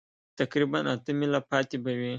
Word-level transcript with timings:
تقریباً 0.39 0.79
اته 0.93 1.11
مېله 1.19 1.41
پاتې 1.49 1.77
به 1.83 1.91
وي. 1.99 2.09